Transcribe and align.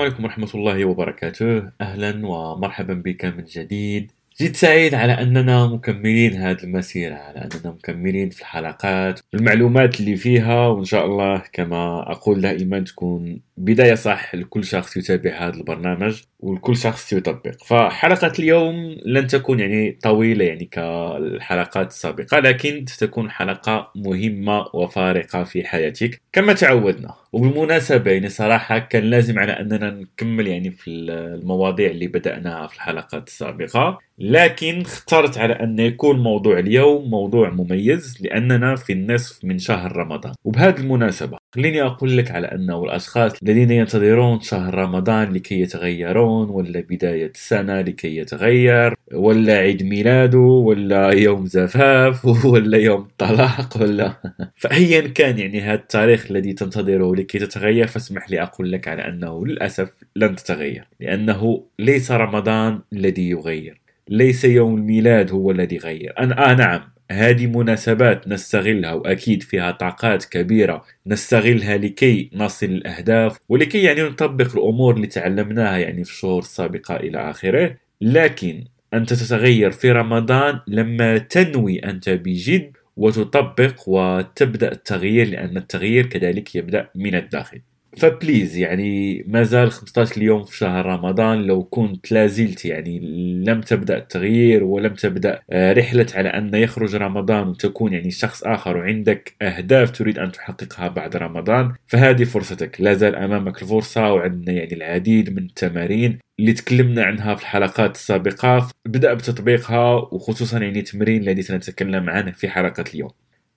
السلام 0.00 0.12
عليكم 0.12 0.24
ورحمة 0.24 0.50
الله 0.54 0.84
وبركاته. 0.84 1.70
أهلا 1.80 2.26
ومرحبا 2.26 2.94
بك 2.94 3.24
من 3.24 3.44
جديد. 3.44 4.12
جد 4.40 4.56
سعيد 4.56 4.94
على 4.94 5.12
أننا 5.12 5.66
مكملين 5.66 6.34
هذه 6.34 6.62
المسيرة 6.64 7.14
على 7.14 7.38
أننا 7.38 7.70
مكملين 7.74 8.30
في 8.30 8.40
الحلقات 8.40 9.20
المعلومات 9.34 10.00
اللي 10.00 10.16
فيها 10.16 10.68
وإن 10.68 10.84
شاء 10.84 11.06
الله 11.06 11.42
كما 11.52 12.12
أقول 12.12 12.40
دائما 12.40 12.80
تكون 12.80 13.40
بداية 13.56 13.94
صح 13.94 14.34
لكل 14.34 14.64
شخص 14.64 14.96
يتابع 14.96 15.30
هذا 15.30 15.54
البرنامج 15.54 16.22
ولكل 16.40 16.76
شخص 16.76 17.12
يطبق. 17.12 17.64
فحلقة 17.66 18.32
اليوم 18.38 18.96
لن 19.06 19.26
تكون 19.26 19.60
يعني 19.60 19.98
طويلة 20.02 20.44
يعني 20.44 20.64
كالحلقات 20.64 21.88
السابقة 21.88 22.38
لكن 22.38 22.84
ستكون 22.88 23.30
حلقة 23.30 23.90
مهمة 23.96 24.64
وفارقة 24.74 25.44
في 25.44 25.64
حياتك. 25.64 26.22
كما 26.32 26.52
تعودنا 26.52 27.19
وبالمناسبة 27.32 28.10
يعني 28.10 28.28
صراحة 28.28 28.78
كان 28.78 29.02
لازم 29.04 29.38
على 29.38 29.52
أننا 29.52 29.90
نكمل 29.90 30.46
يعني 30.46 30.70
في 30.70 30.90
المواضيع 30.90 31.90
اللي 31.90 32.06
بدأناها 32.06 32.66
في 32.66 32.74
الحلقات 32.74 33.28
السابقة. 33.28 33.98
لكن 34.18 34.80
اخترت 34.80 35.38
على 35.38 35.52
أن 35.54 35.78
يكون 35.78 36.18
موضوع 36.22 36.58
اليوم 36.58 37.10
موضوع 37.10 37.50
مميز 37.50 38.18
لأننا 38.20 38.76
في 38.76 38.92
النصف 38.92 39.44
من 39.44 39.58
شهر 39.58 39.96
رمضان. 39.96 40.34
وبهذه 40.44 40.76
المناسبة 40.80 41.38
خليني 41.54 41.82
أقول 41.82 42.16
لك 42.18 42.30
على 42.30 42.46
أنه 42.46 42.84
الأشخاص 42.84 43.32
الذين 43.42 43.70
ينتظرون 43.70 44.40
شهر 44.40 44.74
رمضان 44.74 45.32
لكي 45.32 45.60
يتغيرون 45.60 46.48
ولا 46.50 46.80
بداية 46.80 47.30
السنة 47.34 47.80
لكي 47.80 48.16
يتغير. 48.16 48.94
ولا 49.14 49.54
عيد 49.58 49.82
ميلاده 49.82 50.38
ولا 50.38 51.10
يوم 51.10 51.46
زفاف 51.46 52.24
ولا 52.52 52.78
يوم 52.78 53.08
طلاق 53.18 53.76
ولا 53.80 54.14
فأيا 54.56 55.00
كان 55.00 55.38
يعني 55.38 55.60
هذا 55.60 55.74
التاريخ 55.74 56.26
الذي 56.30 56.52
تنتظره 56.52 57.14
لكي 57.14 57.38
تتغير 57.38 57.86
فاسمح 57.86 58.30
لي 58.30 58.42
أقول 58.42 58.72
لك 58.72 58.88
على 58.88 59.08
أنه 59.08 59.46
للأسف 59.46 59.90
لن 60.16 60.36
تتغير 60.36 60.84
لأنه 61.00 61.64
ليس 61.78 62.12
رمضان 62.12 62.80
الذي 62.92 63.30
يغير 63.30 63.80
ليس 64.08 64.44
يوم 64.44 64.76
الميلاد 64.76 65.32
هو 65.32 65.50
الذي 65.50 65.76
يغير. 65.76 66.14
أنا 66.18 66.50
آه 66.50 66.54
نعم 66.54 66.80
هذه 67.10 67.46
مناسبات 67.46 68.28
نستغلها 68.28 68.92
وأكيد 68.92 69.42
فيها 69.42 69.70
طاقات 69.70 70.24
كبيرة 70.24 70.84
نستغلها 71.06 71.76
لكي 71.76 72.30
نصل 72.34 72.66
الأهداف 72.66 73.38
ولكي 73.48 73.82
يعني 73.82 74.02
نطبق 74.02 74.56
الأمور 74.56 74.96
اللي 74.96 75.06
تعلمناها 75.06 75.78
يعني 75.78 76.04
في 76.04 76.10
الشهور 76.10 76.38
السابقة 76.38 76.96
إلى 76.96 77.30
آخره. 77.30 77.76
لكن 78.00 78.64
انت 78.94 79.12
تتغير 79.12 79.70
في 79.70 79.92
رمضان 79.92 80.60
لما 80.66 81.18
تنوي 81.18 81.78
أنت 81.84 82.08
بجد 82.08 82.72
وتطبق 82.96 83.88
وتبدأ 83.88 84.72
التغيير 84.72 85.28
لأن 85.28 85.56
التغيير 85.56 86.06
كذلك 86.06 86.54
يبدأ 86.54 86.90
من 86.94 87.14
الداخل. 87.14 87.60
فبليز 87.96 88.56
يعني 88.56 89.22
ما 89.28 89.42
زال 89.42 89.70
15 89.72 90.22
يوم 90.22 90.44
في 90.44 90.56
شهر 90.56 90.86
رمضان 90.86 91.42
لو 91.42 91.62
كنت 91.64 92.12
لازلت 92.12 92.64
يعني 92.64 93.00
لم 93.46 93.60
تبدأ 93.60 93.96
التغيير 93.98 94.64
ولم 94.64 94.94
تبدأ 94.94 95.40
آه، 95.50 95.72
رحلة 95.72 96.06
على 96.14 96.28
أن 96.28 96.54
يخرج 96.54 96.96
رمضان 96.96 97.48
وتكون 97.48 97.92
يعني 97.92 98.10
شخص 98.10 98.42
آخر 98.44 98.76
وعندك 98.76 99.34
أهداف 99.42 99.90
تريد 99.90 100.18
أن 100.18 100.32
تحققها 100.32 100.88
بعد 100.88 101.16
رمضان 101.16 101.74
فهذه 101.86 102.24
فرصتك. 102.24 102.80
لا 102.80 102.94
زال 102.94 103.16
أمامك 103.16 103.62
الفرصة 103.62 104.12
وعندنا 104.12 104.52
يعني 104.52 104.74
العديد 104.74 105.30
من 105.30 105.44
التمارين 105.44 106.18
اللي 106.40 106.52
تكلمنا 106.52 107.04
عنها 107.04 107.34
في 107.34 107.42
الحلقات 107.42 107.94
السابقة. 107.94 108.68
ابدا 108.86 109.14
بتطبيقها 109.14 109.94
وخصوصا 109.94 110.58
يعني 110.58 110.78
التمرين 110.78 111.22
الذي 111.22 111.42
سنتكلم 111.42 112.10
عنه 112.10 112.30
في 112.32 112.48
حلقة 112.48 112.84
اليوم. 112.94 113.10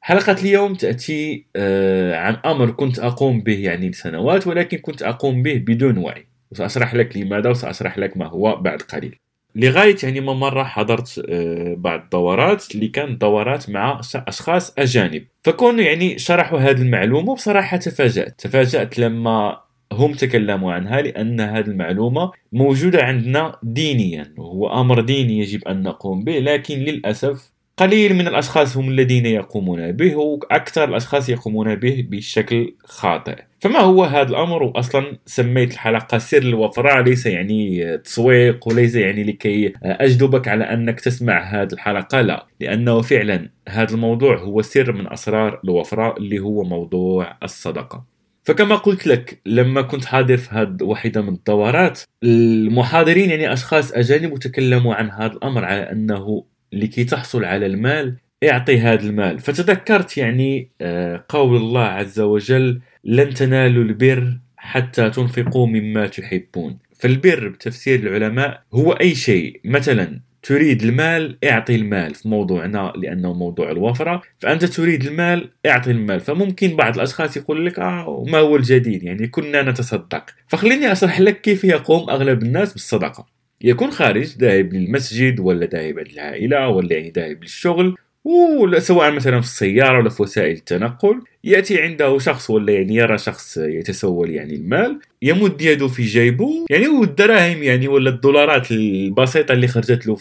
حلقة 0.05 0.35
اليوم 0.41 0.73
تأتي 0.73 1.45
آه، 1.55 2.15
عن 2.15 2.37
أمر 2.45 2.71
كنت 2.71 2.99
أقوم 2.99 3.41
به 3.41 3.59
يعني 3.59 3.89
لسنوات 3.89 4.47
ولكن 4.47 4.77
كنت 4.77 5.01
أقوم 5.03 5.43
به 5.43 5.57
بدون 5.57 5.97
وعي. 5.97 6.25
وسأشرح 6.51 6.95
لك 6.95 7.17
لماذا 7.17 7.49
وسأشرح 7.49 7.97
لك 7.97 8.17
ما 8.17 8.27
هو 8.27 8.55
بعد 8.55 8.81
قليل. 8.81 9.15
لغاية 9.55 9.95
يعني 10.03 10.21
ما 10.21 10.33
مرة 10.33 10.63
حضرت 10.63 11.25
آه، 11.29 11.73
بعض 11.77 11.99
الدورات 11.99 12.75
اللي 12.75 12.87
كانت 12.87 13.21
دورات 13.21 13.69
مع 13.69 14.01
أشخاص 14.15 14.73
أجانب. 14.77 15.23
فكونوا 15.43 15.81
يعني 15.81 16.17
شرحوا 16.17 16.59
هذه 16.59 16.81
المعلومة 16.81 17.31
وبصراحة 17.31 17.77
تفاجأت. 17.77 18.39
تفاجأت 18.39 18.99
لما 18.99 19.59
هم 19.91 20.13
تكلموا 20.13 20.73
عنها 20.73 21.01
لأن 21.01 21.41
هذه 21.41 21.65
المعلومة 21.65 22.31
موجودة 22.53 23.03
عندنا 23.03 23.55
دينيا 23.63 24.33
وهو 24.37 24.81
أمر 24.81 25.01
ديني 25.01 25.39
يجب 25.39 25.67
أن 25.67 25.83
نقوم 25.83 26.23
به 26.23 26.39
لكن 26.39 26.79
للأسف 26.79 27.52
قليل 27.77 28.13
من 28.13 28.27
الأشخاص 28.27 28.77
هم 28.77 28.89
الذين 28.89 29.25
يقومون 29.25 29.91
به 29.91 30.15
وأكثر 30.15 30.83
الأشخاص 30.83 31.29
يقومون 31.29 31.75
به 31.75 32.05
بشكل 32.09 32.75
خاطئ. 32.85 33.35
فما 33.59 33.79
هو 33.79 34.03
هذا 34.03 34.29
الأمر؟ 34.29 34.63
وأصلا 34.63 35.17
سميت 35.25 35.73
الحلقة 35.73 36.17
سر 36.17 36.37
الوفرة 36.37 37.01
ليس 37.01 37.25
يعني 37.25 37.97
تسويق 37.97 38.67
وليس 38.67 38.95
يعني 38.95 39.23
لكي 39.23 39.73
أجذبك 39.83 40.47
على 40.47 40.63
أنك 40.63 40.99
تسمع 40.99 41.43
هذه 41.43 41.73
الحلقة 41.73 42.21
لا. 42.21 42.47
لأنه 42.59 43.01
فعلا 43.01 43.49
هذا 43.69 43.93
الموضوع 43.93 44.37
هو 44.37 44.61
سر 44.61 44.91
من 44.91 45.11
أسرار 45.11 45.59
الوفرة 45.63 46.17
اللي 46.17 46.39
هو 46.39 46.63
موضوع 46.63 47.37
الصدقة. 47.43 48.05
فكما 48.43 48.75
قلت 48.75 49.07
لك 49.07 49.41
لما 49.45 49.81
كنت 49.81 50.05
حاضر 50.05 50.37
في 50.37 50.55
هذه 50.55 50.77
واحدة 50.81 51.21
من 51.21 51.29
الدورات 51.29 52.01
المحاضرين 52.23 53.29
يعني 53.29 53.53
أشخاص 53.53 53.91
أجانب 53.91 54.33
وتكلموا 54.33 54.95
عن 54.95 55.09
هذا 55.09 55.33
الأمر 55.33 55.65
على 55.65 55.91
أنه 55.91 56.43
لكي 56.73 57.03
تحصل 57.03 57.45
على 57.45 57.65
المال 57.65 58.15
اعطي 58.43 58.79
هذا 58.79 59.03
المال. 59.03 59.39
فتذكرت 59.39 60.17
يعني 60.17 60.69
آه، 60.81 61.25
قول 61.29 61.55
الله 61.57 61.83
عز 61.83 62.19
وجل 62.19 62.81
لن 63.03 63.33
تنالوا 63.33 63.83
البر 63.83 64.37
حتى 64.57 65.09
تنفقوا 65.09 65.67
مما 65.67 66.07
تحبون. 66.07 66.77
فالبر 66.99 67.47
بتفسير 67.47 67.99
العلماء 67.99 68.63
هو 68.73 68.91
أي 68.91 69.15
شيء. 69.15 69.61
مثلا 69.65 70.19
تريد 70.43 70.83
المال 70.83 71.37
اعطي 71.43 71.75
المال 71.75 72.15
في 72.15 72.27
موضوعنا 72.27 72.93
لأنه 72.95 73.33
موضوع 73.33 73.71
الوفرة. 73.71 74.21
فأنت 74.39 74.65
تريد 74.65 75.05
المال 75.05 75.49
اعطي 75.65 75.91
المال. 75.91 76.19
فممكن 76.19 76.75
بعض 76.75 76.95
الأشخاص 76.95 77.37
يقول 77.37 77.65
لك 77.65 77.79
آه 77.79 78.23
ما 78.27 78.37
هو 78.37 78.55
الجديد؟ 78.55 79.03
يعني 79.03 79.27
كنا 79.27 79.61
نتصدق. 79.61 80.25
فخليني 80.47 80.91
أشرح 80.91 81.19
لك 81.19 81.41
كيف 81.41 81.63
يقوم 81.63 82.09
أغلب 82.09 82.43
الناس 82.43 82.73
بالصدقة. 82.73 83.32
يكون 83.63 83.91
خارج 83.91 84.37
ذاهب 84.37 84.73
للمسجد 84.73 85.39
ولا 85.39 85.65
ذاهب 85.65 85.99
للعائله 85.99 86.67
ولا 86.67 86.93
يعني 86.93 87.09
ذاهب 87.15 87.43
للشغل 87.43 87.95
ولا 88.25 88.79
سواء 88.79 89.11
مثلا 89.11 89.41
في 89.41 89.47
السيارة 89.47 89.97
ولا 89.97 90.09
في 90.09 90.21
وسائل 90.21 90.55
التنقل 90.55 91.21
يأتي 91.43 91.81
عنده 91.81 92.19
شخص 92.19 92.49
ولا 92.49 92.73
يعني 92.73 92.95
يرى 92.95 93.17
شخص 93.17 93.57
يتسول 93.57 94.29
يعني 94.29 94.55
المال 94.55 94.99
يمد 95.21 95.61
يده 95.61 95.87
في 95.87 96.03
جيبه 96.03 96.65
يعني 96.69 96.87
والدراهم 96.87 97.63
يعني 97.63 97.87
ولا 97.87 98.09
الدولارات 98.09 98.71
البسيطة 98.71 99.51
اللي 99.51 99.67
خرجت 99.67 100.07
له 100.07 100.17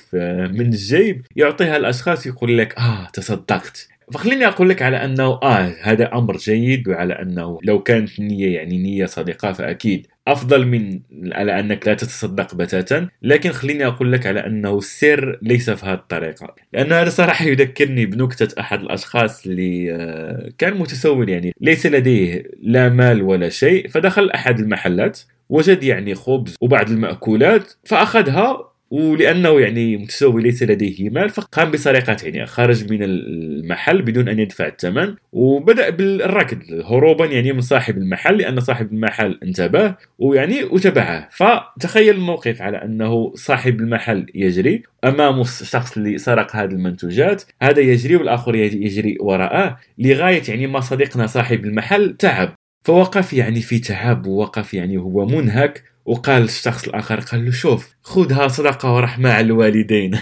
من 0.48 0.60
الجيب 0.60 1.26
يعطيها 1.36 1.76
الاشخاص 1.76 2.26
يقول 2.26 2.58
لك 2.58 2.78
آه 2.78 3.08
تصدقت. 3.12 3.88
فخليني 4.12 4.46
أقول 4.46 4.68
لك 4.68 4.82
على 4.82 5.04
أنه 5.04 5.24
آه 5.24 5.74
هذا 5.82 6.14
أمر 6.14 6.36
جيد 6.36 6.88
وعلى 6.88 7.14
أنه 7.14 7.58
لو 7.62 7.82
كانت 7.82 8.18
النيه 8.18 8.54
يعني 8.54 8.78
نية 8.78 9.06
صادقة 9.06 9.52
فأكيد 9.52 10.06
أفضل 10.28 10.66
من 10.66 11.00
على 11.32 11.60
أنك 11.60 11.88
لا 11.88 11.94
تتصدق 11.94 12.54
بتاتا. 12.54 13.08
لكن 13.22 13.50
خليني 13.50 13.87
أقول 13.87 14.12
لك 14.12 14.26
على 14.26 14.46
أنه 14.46 14.78
السر 14.78 15.38
ليس 15.43 15.70
في 15.70 15.87
هذه 15.87 15.94
الطريقة. 15.94 16.54
لأن 16.72 16.93
هذا 16.93 17.08
صراحة 17.08 17.44
يذكرني 17.44 18.06
بنكتة 18.06 18.60
أحد 18.60 18.81
الأشخاص 18.81 19.46
اللي 19.46 19.93
آه، 19.93 20.52
كان 20.58 20.78
متسول 20.78 21.28
يعني 21.28 21.54
ليس 21.60 21.87
لديه 21.87 22.43
لا 22.62 22.88
مال 22.88 23.22
ولا 23.22 23.49
شيء 23.49 23.88
فدخل 23.88 24.31
أحد 24.31 24.60
المحلات 24.60 25.20
وجد 25.49 25.82
يعني 25.82 26.14
خبز 26.14 26.54
وبعض 26.60 26.90
المأكولات 26.90 27.72
فأخذها 27.84 28.71
ولأنه 28.92 29.60
يعني 29.60 29.96
متسوي 29.96 30.42
ليس 30.42 30.62
لديه 30.62 31.10
مال 31.10 31.30
فقام 31.30 31.70
بسرقه 31.70 32.16
يعني 32.22 32.46
خرج 32.46 32.92
من 32.92 33.02
المحل 33.02 34.02
بدون 34.02 34.28
أن 34.28 34.38
يدفع 34.38 34.66
الثمن 34.66 35.14
وبدأ 35.32 35.90
بالركض. 35.90 36.58
هروبا 36.84 37.26
يعني 37.26 37.52
من 37.52 37.60
صاحب 37.60 37.96
المحل 37.98 38.36
لأن 38.36 38.60
صاحب 38.60 38.92
المحل 38.92 39.38
انتبه 39.42 39.94
ويعني 40.18 40.64
وتبعه. 40.64 41.28
فتخيل 41.30 42.14
الموقف 42.14 42.62
على 42.62 42.76
أنه 42.76 43.32
صاحب 43.34 43.80
المحل 43.80 44.26
يجري 44.34 44.82
امامه 45.04 45.42
الشخص 45.42 45.96
اللي 45.96 46.18
سرق 46.18 46.56
هذه 46.56 46.70
المنتوجات 46.70 47.42
هذا 47.62 47.80
يجري 47.80 48.16
والآخر 48.16 48.54
يجري 48.54 49.16
وراءه 49.20 49.78
لغاية 49.98 50.42
يعني 50.48 50.66
ما 50.66 50.80
صديقنا 50.80 51.26
صاحب 51.26 51.64
المحل 51.64 52.16
تعب. 52.18 52.54
فوقف 52.84 53.32
يعني 53.32 53.61
في 53.61 53.79
تعب 53.79 54.26
ووقف 54.26 54.75
يعني 54.75 54.96
هو 54.96 55.26
منهك 55.26 55.93
وقال 56.05 56.43
الشخص 56.43 56.88
الآخر 56.88 57.20
قال 57.20 57.44
له 57.44 57.50
شوف 57.50 57.94
خذها 58.02 58.49
صدقة 58.49 58.94
ورحمة 58.94 59.31
على 59.31 59.46
الوالدين. 59.46 60.19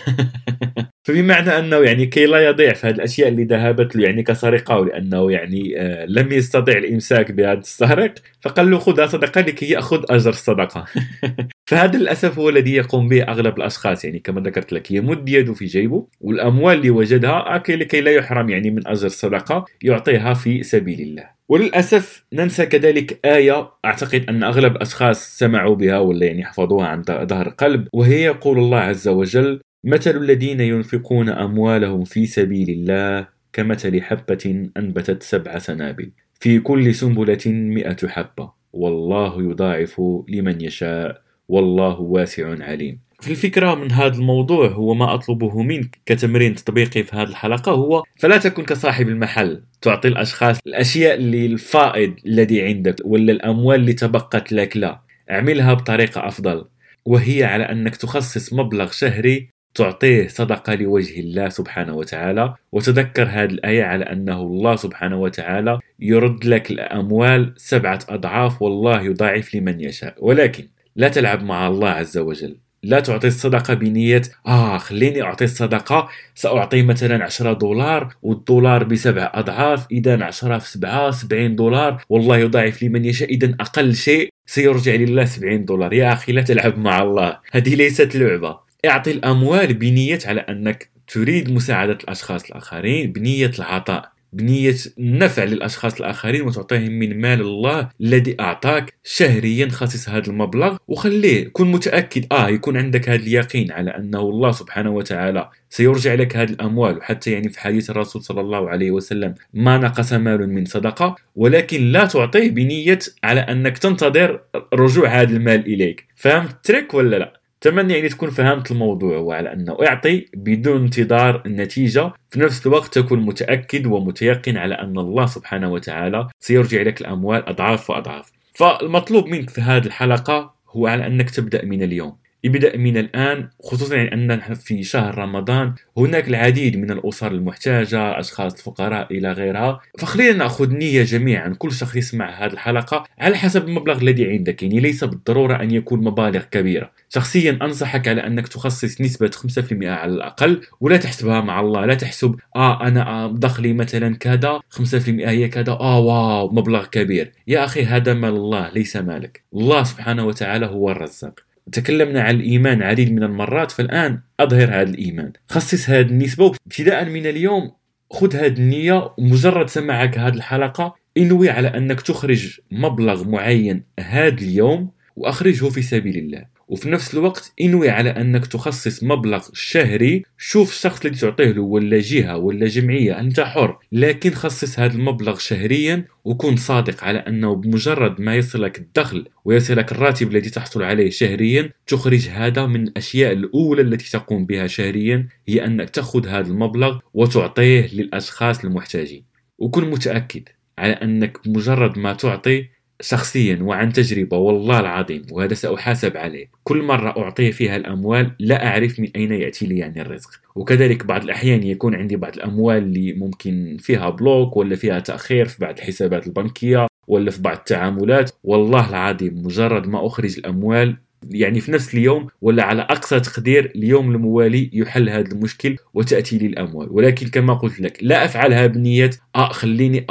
فبمعنى 1.04 1.58
أنه 1.58 1.76
يعني 1.76 2.06
كي 2.06 2.26
لا 2.26 2.48
يضيع 2.48 2.72
في 2.72 2.86
هذه 2.86 2.94
الأشياء 2.94 3.28
اللي 3.28 3.44
ذهبت 3.44 3.96
له 3.96 4.04
يعني 4.04 4.22
كسرقة 4.22 4.78
ولأنه 4.78 5.32
يعني 5.32 5.80
آه 5.80 6.06
لم 6.06 6.32
يستطع 6.32 6.72
الإمساك 6.72 7.32
بهذا 7.32 7.58
السارق 7.58 8.14
فقال 8.40 8.70
له 8.70 8.78
خذها 8.78 9.06
صدقة 9.06 9.40
لكي 9.40 9.70
يأخذ 9.70 10.04
أجر 10.10 10.30
الصدقة. 10.30 10.84
فهذا 11.70 11.98
للأسف 11.98 12.38
هو 12.38 12.48
الذي 12.48 12.74
يقوم 12.74 13.08
به 13.08 13.22
أغلب 13.22 13.58
الأشخاص 13.58 14.04
يعني 14.04 14.18
كما 14.18 14.40
ذكرت 14.40 14.72
لك 14.72 14.90
يمد 14.90 15.28
يده 15.28 15.54
في 15.54 15.64
جيبه 15.64 16.06
والأموال 16.20 16.76
اللي 16.78 16.90
وجدها 16.90 17.62
لكي 17.68 18.00
لا 18.00 18.10
يحرم 18.10 18.48
يعني 18.48 18.70
من 18.70 18.86
أجر 18.86 19.06
الصدقة 19.06 19.64
يعطيها 19.82 20.34
في 20.34 20.62
سبيل 20.62 21.00
الله. 21.00 21.39
وللأسف 21.50 22.24
ننسى 22.32 22.66
كذلك 22.66 23.26
آية 23.26 23.70
أعتقد 23.84 24.24
أن 24.28 24.42
أغلب 24.42 24.76
الاشخاص 24.76 25.38
سمعوا 25.38 25.74
بها 25.74 25.98
ولا 25.98 26.26
يعني 26.26 26.44
حفظوها 26.44 26.86
عن 26.86 27.02
ظهر 27.02 27.48
قلب 27.48 27.88
وهي 27.92 28.22
يقول 28.22 28.58
الله 28.58 28.78
عز 28.78 29.08
وجل 29.08 29.60
مثل 29.84 30.16
الذين 30.16 30.60
ينفقون 30.60 31.28
أموالهم 31.28 32.04
في 32.04 32.26
سبيل 32.26 32.70
الله 32.70 33.28
كمثل 33.52 34.02
حبة 34.02 34.70
أنبتت 34.76 35.22
سبع 35.22 35.58
سنابل 35.58 36.10
في 36.40 36.60
كل 36.60 36.94
سنبلة 36.94 37.46
مئة 37.46 38.08
حبة 38.08 38.52
والله 38.72 39.42
يضاعف 39.42 40.02
لمن 40.28 40.60
يشاء 40.60 41.22
والله 41.48 42.00
واسع 42.00 42.64
عليم. 42.64 43.00
في 43.20 43.30
الفكرة 43.30 43.74
من 43.74 43.92
هذا 43.92 44.14
الموضوع 44.14 44.68
هو 44.68 44.94
ما 44.94 45.14
أطلبه 45.14 45.62
منك 45.62 45.98
كتمرين 46.06 46.54
تطبيقي 46.54 47.02
في 47.02 47.16
هذه 47.16 47.28
الحلقة 47.28 47.72
هو 47.72 48.02
فلا 48.18 48.38
تكن 48.38 48.64
كصاحب 48.64 49.08
المحل 49.08 49.62
تعطي 49.82 50.08
الأشخاص 50.08 50.58
الأشياء 50.66 51.14
اللي 51.14 51.46
الفائض 51.46 52.14
الذي 52.26 52.62
عندك 52.62 52.96
ولا 53.04 53.32
الأموال 53.32 53.80
اللي 53.80 53.92
تبقت 53.92 54.52
لك 54.52 54.76
لا. 54.76 55.00
اعملها 55.30 55.74
بطريقة 55.74 56.28
أفضل 56.28 56.64
وهي 57.04 57.44
على 57.44 57.64
أنك 57.64 57.96
تخصص 57.96 58.52
مبلغ 58.52 58.90
شهري 58.90 59.50
تعطيه 59.74 60.28
صدقة 60.28 60.74
لوجه 60.74 61.20
الله 61.20 61.48
سبحانه 61.48 61.94
وتعالى 61.94 62.54
وتذكر 62.72 63.22
هذه 63.22 63.50
الآية 63.50 63.84
على 63.84 64.04
أنه 64.04 64.40
الله 64.40 64.76
سبحانه 64.76 65.20
وتعالى 65.20 65.78
يرد 66.00 66.44
لك 66.44 66.70
الأموال 66.70 67.54
سبعة 67.56 67.98
أضعاف 68.08 68.62
والله 68.62 69.02
يضاعف 69.02 69.54
لمن 69.54 69.80
يشاء. 69.80 70.14
ولكن 70.18 70.68
لا 70.96 71.08
تلعب 71.08 71.42
مع 71.42 71.68
الله 71.68 71.88
عز 71.88 72.18
وجل. 72.18 72.56
لا 72.82 73.00
تعطي 73.00 73.26
الصدقة 73.26 73.74
بنية. 73.74 74.22
آه 74.46 74.78
خليني 74.78 75.22
أعطي 75.22 75.44
الصدقة. 75.44 76.08
سأعطي 76.34 76.82
مثلا 76.82 77.24
10 77.24 77.52
دولار 77.52 78.14
والدولار 78.22 78.84
بسبع 78.84 79.30
أضعاف. 79.34 79.86
إذا 79.92 80.24
10 80.24 80.58
في 80.58 80.70
7 80.70 81.10
70 81.10 81.56
دولار. 81.56 82.04
والله 82.08 82.36
يضاعف 82.36 82.82
لمن 82.82 83.04
يشاء. 83.04 83.30
إذا 83.34 83.54
أقل 83.60 83.94
شيء 83.94 84.28
سيرجع 84.46 84.94
لله 84.94 85.24
70 85.24 85.64
دولار. 85.64 85.92
يا 85.92 86.12
أخي 86.12 86.32
لا 86.32 86.42
تلعب 86.42 86.78
مع 86.78 87.02
الله. 87.02 87.38
هذه 87.52 87.74
ليست 87.74 88.16
لعبة. 88.16 88.58
اعطي 88.84 89.10
الأموال 89.10 89.74
بنية 89.74 90.18
على 90.24 90.40
أنك 90.40 90.90
تريد 91.08 91.52
مساعدة 91.52 91.98
الأشخاص 92.04 92.44
الآخرين 92.44 93.12
بنية 93.12 93.50
العطاء. 93.58 94.12
بنية 94.32 94.76
النفع 94.98 95.44
للأشخاص 95.44 96.00
الآخرين 96.00 96.42
وتعطيهم 96.42 96.92
من 96.92 97.20
مال 97.20 97.40
الله 97.40 97.88
الذي 98.00 98.36
أعطاك 98.40 98.94
شهريا 99.04 99.68
خصص 99.68 100.08
هذا 100.08 100.26
المبلغ 100.26 100.76
وخليه 100.88 101.48
كن 101.52 101.66
متأكد 101.66 102.26
آه 102.32 102.48
يكون 102.48 102.76
عندك 102.76 103.08
هذا 103.08 103.22
اليقين 103.22 103.72
على 103.72 103.90
أنه 103.90 104.20
الله 104.20 104.52
سبحانه 104.52 104.90
وتعالى 104.90 105.50
سيرجع 105.70 106.14
لك 106.14 106.36
هذه 106.36 106.50
الأموال 106.50 106.98
وحتى 106.98 107.30
يعني 107.32 107.48
في 107.48 107.60
حديث 107.60 107.90
الرسول 107.90 108.22
صلى 108.22 108.40
الله 108.40 108.70
عليه 108.70 108.90
وسلم 108.90 109.34
ما 109.54 109.78
نقص 109.78 110.12
مال 110.12 110.50
من 110.50 110.64
صدقة 110.64 111.16
ولكن 111.36 111.92
لا 111.92 112.04
تعطيه 112.06 112.50
بنية 112.50 112.98
على 113.24 113.40
أنك 113.40 113.78
تنتظر 113.78 114.40
رجوع 114.74 115.08
هذا 115.08 115.36
المال 115.36 115.66
إليك 115.66 116.06
فهمت 116.16 116.50
التريك 116.50 116.94
ولا 116.94 117.16
لا؟ 117.16 117.39
أتمنى 117.62 117.94
يعني 117.94 118.08
تكون 118.08 118.30
فهمت 118.30 118.70
الموضوع 118.70 119.16
وعلى 119.16 119.52
أنه 119.52 119.76
أعطي 119.88 120.26
بدون 120.34 120.82
انتظار 120.82 121.42
النتيجة. 121.46 122.12
في 122.30 122.40
نفس 122.40 122.66
الوقت 122.66 122.98
تكون 122.98 123.20
متأكد 123.20 123.86
ومتيقن 123.86 124.56
على 124.56 124.74
أن 124.74 124.98
الله 124.98 125.26
سبحانه 125.26 125.72
وتعالى 125.72 126.28
سيرجع 126.40 126.82
لك 126.82 127.00
الأموال 127.00 127.48
أضعاف 127.48 127.90
وأضعاف. 127.90 128.32
فالمطلوب 128.54 129.26
منك 129.26 129.50
في 129.50 129.60
هذه 129.60 129.86
الحلقة 129.86 130.54
هو 130.70 130.86
على 130.86 131.06
أنك 131.06 131.30
تبدأ 131.30 131.64
من 131.64 131.82
اليوم. 131.82 132.16
ابدأ 132.44 132.76
من 132.76 132.96
الآن 132.96 133.48
خصوصا 133.62 133.94
يعني 133.96 134.14
أن 134.14 134.54
في 134.54 134.82
شهر 134.82 135.18
رمضان 135.18 135.74
هناك 135.96 136.28
العديد 136.28 136.76
من 136.76 136.90
الأسر 136.90 137.32
المحتاجة 137.32 138.20
أشخاص 138.20 138.54
الفقراء 138.54 139.12
إلى 139.12 139.32
غيرها. 139.32 139.80
فخلينا 139.98 140.32
نأخذ 140.32 140.70
نية 140.70 141.02
جميعا 141.02 141.54
كل 141.58 141.72
شخص 141.72 141.96
يسمع 141.96 142.30
هذه 142.30 142.52
الحلقة 142.52 143.04
على 143.18 143.36
حسب 143.36 143.68
المبلغ 143.68 143.98
الذي 144.02 144.30
عندك. 144.30 144.62
يعني 144.62 144.80
ليس 144.80 145.04
بالضرورة 145.04 145.62
أن 145.62 145.70
يكون 145.70 146.04
مبالغ 146.04 146.42
كبيرة. 146.50 146.90
شخصيا 147.08 147.58
أنصحك 147.62 148.08
على 148.08 148.26
أنك 148.26 148.48
تخصص 148.48 149.00
نسبة 149.00 149.30
5% 149.30 149.72
على 149.84 150.12
الأقل 150.12 150.60
ولا 150.80 150.96
تحسبها 150.96 151.40
مع 151.40 151.60
الله. 151.60 151.86
لا 151.86 151.94
تحسب 151.94 152.36
آه 152.56 152.86
أنا 152.86 153.32
دخلي 153.36 153.72
مثلا 153.72 154.16
كذا 154.16 154.60
5% 154.70 155.08
هي 155.08 155.48
كذا. 155.48 155.72
آه 155.72 155.98
واو 155.98 156.50
مبلغ 156.52 156.86
كبير. 156.86 157.32
يا 157.46 157.64
أخي 157.64 157.84
هذا 157.84 158.14
مال 158.14 158.30
الله 158.30 158.70
ليس 158.70 158.96
مالك. 158.96 159.42
الله 159.54 159.84
سبحانه 159.84 160.26
وتعالى 160.26 160.66
هو 160.66 160.90
الرزاق. 160.90 161.49
تكلمنا 161.72 162.22
عن 162.22 162.34
الإيمان 162.34 162.82
عديد 162.82 163.12
من 163.12 163.22
المرات 163.22 163.70
فالآن 163.70 164.20
أظهر 164.40 164.68
هذا 164.68 164.82
الإيمان. 164.82 165.32
خصص 165.48 165.90
هذه 165.90 166.06
النسبة 166.06 166.46
ابتداء 166.66 167.04
من 167.04 167.26
اليوم 167.26 167.72
خذ 168.10 168.36
هذه 168.36 168.58
النية 168.58 169.12
ومجرد 169.18 169.68
سماعك 169.68 170.18
هذه 170.18 170.34
الحلقة 170.34 170.94
إنوي 171.16 171.50
على 171.50 171.68
أنك 171.68 172.00
تخرج 172.00 172.60
مبلغ 172.70 173.28
معين 173.28 173.82
هذا 174.00 174.28
اليوم 174.34 174.90
وأخرجه 175.16 175.68
في 175.68 175.82
سبيل 175.82 176.16
الله. 176.16 176.44
وفي 176.70 176.90
نفس 176.90 177.14
الوقت 177.14 177.52
انوي 177.60 177.90
على 177.90 178.10
أنك 178.10 178.46
تخصص 178.46 179.02
مبلغ 179.02 179.48
شهري. 179.52 180.22
شوف 180.38 180.70
الشخص 180.70 181.04
اللي 181.04 181.16
تعطيه 181.16 181.50
له 181.50 181.62
ولا 181.62 182.00
جهة 182.00 182.36
ولا 182.36 182.66
جمعية 182.66 183.20
أنت 183.20 183.40
حر. 183.40 183.78
لكن 183.92 184.30
خصص 184.30 184.78
هذا 184.78 184.94
المبلغ 184.94 185.38
شهريا 185.38 186.04
وكن 186.24 186.56
صادق 186.56 187.04
على 187.04 187.18
أنه 187.18 187.54
بمجرد 187.54 188.20
ما 188.20 188.36
يصلك 188.36 188.78
الدخل 188.78 189.26
ويصلك 189.44 189.92
الراتب 189.92 190.30
الذي 190.30 190.50
تحصل 190.50 190.82
عليه 190.82 191.10
شهريا 191.10 191.70
تخرج 191.86 192.28
هذا 192.28 192.66
من 192.66 192.82
الأشياء 192.82 193.32
الأولى 193.32 193.82
التي 193.82 194.10
تقوم 194.10 194.46
بها 194.46 194.66
شهريا 194.66 195.28
هي 195.48 195.64
أنك 195.64 195.90
تأخذ 195.90 196.26
هذا 196.26 196.48
المبلغ 196.48 196.98
وتعطيه 197.14 197.94
للأشخاص 197.94 198.64
المحتاجين. 198.64 199.24
وكن 199.58 199.90
متأكد 199.90 200.48
على 200.78 200.92
أنك 200.92 201.38
مجرد 201.46 201.98
ما 201.98 202.12
تعطي 202.12 202.68
شخصيا 203.00 203.58
وعن 203.62 203.92
تجربة 203.92 204.36
والله 204.36 204.80
العظيم 204.80 205.22
وهذا 205.32 205.54
سأحاسب 205.54 206.16
عليه. 206.16 206.46
كل 206.64 206.82
مرة 206.82 207.10
أعطي 207.18 207.52
فيها 207.52 207.76
الأموال 207.76 208.30
لا 208.38 208.66
أعرف 208.66 209.00
من 209.00 209.08
أين 209.16 209.32
يأتي 209.32 209.66
لي 209.66 209.78
يعني 209.78 210.00
الرزق. 210.02 210.30
وكذلك 210.54 211.06
بعض 211.06 211.22
الأحيان 211.22 211.62
يكون 211.62 211.94
عندي 211.94 212.16
بعض 212.16 212.34
الأموال 212.34 212.78
اللي 212.78 213.12
ممكن 213.12 213.76
فيها 213.80 214.10
بلوك 214.10 214.56
ولا 214.56 214.76
فيها 214.76 214.98
تأخير 214.98 215.48
في 215.48 215.56
بعض 215.60 215.78
الحسابات 215.78 216.26
البنكية 216.26 216.86
ولا 217.08 217.30
في 217.30 217.42
بعض 217.42 217.56
التعاملات. 217.56 218.30
والله 218.44 218.88
العظيم 218.90 219.42
مجرد 219.44 219.86
ما 219.88 220.06
أخرج 220.06 220.38
الأموال 220.38 220.96
يعني 221.30 221.60
في 221.60 221.72
نفس 221.72 221.94
اليوم 221.94 222.26
ولا 222.42 222.62
على 222.64 222.82
أقصى 222.82 223.20
تقدير 223.20 223.72
اليوم 223.76 224.10
الموالي 224.10 224.70
يحل 224.72 225.08
هذا 225.08 225.32
المشكل 225.32 225.76
وتأتي 225.94 226.38
لي 226.38 226.46
الأموال. 226.46 226.88
ولكن 226.90 227.28
كما 227.28 227.54
قلت 227.54 227.80
لك 227.80 227.98
لا 228.02 228.24
أفعلها 228.24 228.66
بنية 228.66 229.10
آه 229.36 229.52
خليني 229.52 230.06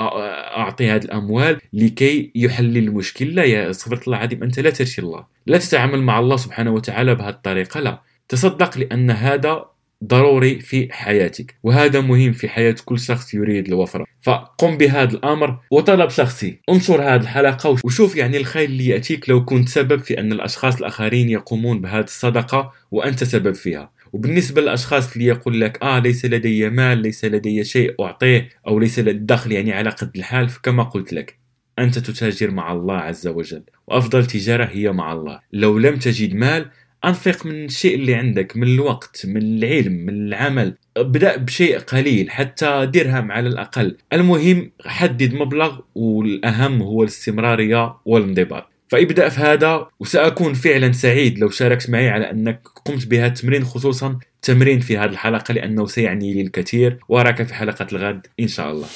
أعطي 0.58 0.90
هذه 0.90 1.04
الأموال 1.06 1.58
لكي 1.74 2.32
يحل 2.36 2.78
المشكل. 2.78 3.36
لا 3.36 3.44
يا 3.44 3.72
صفر 3.72 4.02
الله 4.08 4.18
العظيم 4.18 4.44
أنت 4.44 4.60
لا 4.60 4.70
ترشي 4.70 5.02
الله 5.02 5.26
لا 5.48 5.58
تتعامل 5.58 6.02
مع 6.02 6.20
الله 6.20 6.38
سبحانه 6.38 6.72
وتعالى 6.72 7.16
بهذه 7.16 7.30
الطريقة 7.30 7.80
لا. 7.80 8.02
تصدق 8.30 8.78
لأن 8.78 9.12
هذا 9.12 9.66
ضروري 10.04 10.60
في 10.60 10.94
حياتك 10.94 11.56
وهذا 11.64 12.02
مهم 12.02 12.32
في 12.32 12.50
حياة 12.50 12.76
كل 12.86 13.00
شخص 13.00 13.34
يريد 13.34 13.68
الوفرة. 13.68 14.06
فقم 14.22 14.78
بهذا 14.78 15.12
الأمر 15.12 15.60
وطلب 15.72 16.10
شخصي 16.10 16.60
انشر 16.70 17.02
هذه 17.02 17.22
الحلقة 17.22 17.78
وشوف 17.84 18.16
يعني 18.16 18.38
الخير 18.38 18.70
اللي 18.70 18.88
يأتيك 18.88 19.30
لو 19.30 19.46
كنت 19.46 19.70
سبب 19.70 20.00
في 20.00 20.20
أن 20.20 20.32
الأشخاص 20.32 20.76
الآخرين 20.78 21.30
يقومون 21.30 21.82
بهذه 21.82 22.04
الصدقة 22.04 22.74
وأنت 22.92 23.24
سبب 23.24 23.56
فيها. 23.56 23.92
وبالنسبة 24.14 24.62
للأشخاص 24.62 25.14
اللي 25.14 25.26
يقول 25.26 25.62
لك 25.62 25.84
آه 25.84 26.00
ليس 26.00 26.26
لدي 26.26 26.70
مال 26.70 26.98
ليس 26.98 27.26
لدي 27.26 27.64
شيء 27.64 27.96
أعطيه 28.04 28.50
أو 28.68 28.80
ليس 28.80 29.00
لدي 29.00 29.20
دخل 29.20 29.52
يعني 29.52 29.74
على 29.74 29.90
قد 29.90 30.12
الحال. 30.16 30.50
فكما 30.50 30.84
قلت 30.84 31.14
لك 31.14 31.40
أنت 31.80 32.00
تتاجر 32.00 32.52
مع 32.52 32.72
الله 32.72 32.96
عز 32.96 33.28
وجل 33.28 33.64
وأفضل 33.88 34.26
تجارة 34.26 34.66
هي 34.66 34.92
مع 34.92 35.14
الله. 35.14 35.40
لو 35.54 35.78
لم 35.78 35.96
تجد 35.96 36.36
مال 36.36 36.66
أنفق 37.06 37.46
من 37.46 37.66
الشيء 37.66 37.96
اللي 37.96 38.16
عندك 38.16 38.58
من 38.58 38.68
الوقت 38.68 39.26
من 39.26 39.42
العلم 39.42 39.94
من 39.94 40.28
العمل. 40.28 40.76
ابدأ 40.98 41.38
بشيء 41.38 41.80
قليل 41.80 42.32
حتى 42.32 42.86
درهم 42.94 43.32
على 43.32 43.50
الأقل. 43.50 43.98
المهم 44.14 44.72
حدد 44.86 45.34
مبلغ 45.34 45.80
والأهم 45.96 46.82
هو 46.82 47.04
الاستمرارية 47.04 47.96
والانضباط. 48.06 48.69
فابدأ 48.90 49.30
في 49.30 49.40
هذا 49.40 49.88
وسأكون 50.00 50.54
فعلا 50.54 50.92
سعيد 50.92 51.40
لو 51.40 51.50
شاركت 51.50 51.90
معي 51.90 52.10
على 52.10 52.32
أنك 52.32 52.62
قمت 52.86 53.08
بهذا 53.08 53.28
التمرين 53.28 53.64
خصوصا 53.64 54.20
تمرين 54.42 54.80
في 54.80 54.98
هذه 54.98 55.10
الحلقة 55.10 55.54
لأنه 55.54 55.86
سيعني 55.86 56.34
لي 56.34 56.42
الكثير 56.42 57.00
وأراك 57.10 57.44
في 57.44 57.54
حلقة 57.54 57.88
الغد 57.92 58.28
إن 58.40 58.48
شاء 58.48 58.72
الله. 58.72 58.88